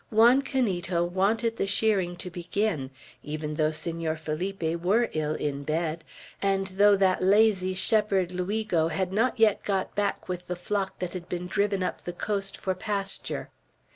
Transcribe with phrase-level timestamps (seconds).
[0.09, 2.89] Juan Canito wanted the shearing to begin,
[3.21, 6.03] even though Senor Felipe were ill in bed,
[6.41, 11.13] and though that lazy shepherd Luigo had not yet got back with the flock that
[11.13, 13.51] had been driven up the coast for pasture.